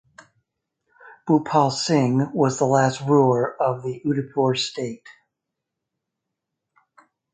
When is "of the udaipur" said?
3.61-4.55